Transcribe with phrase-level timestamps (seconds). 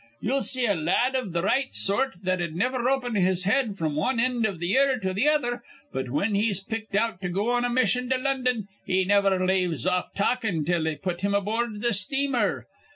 [0.19, 4.19] You'll see a lad iv th' right sort that'd niver open his head fr'm wan
[4.19, 5.61] end iv th' year to th'other;
[5.93, 9.85] but, whin he's picked out to go on a mission to London, he niver laves
[9.85, 12.65] off talkin' till they put him aboord th' steamer.